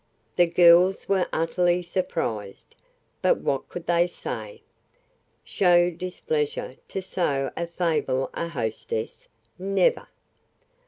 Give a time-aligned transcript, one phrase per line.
[0.35, 2.73] The girls were utterly surprised,
[3.21, 4.63] but what could they say?
[5.43, 9.27] Show displeasure to so affable a hostess?
[9.59, 10.07] Never!